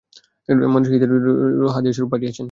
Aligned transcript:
মনিব-ঈসের 0.73 0.99
জন্যে 1.03 1.17
তিনি 1.21 1.49
এগুলো 1.49 1.69
হাদিয়াস্বরূপ 1.75 2.09
পাঠিয়েছেন। 2.13 2.39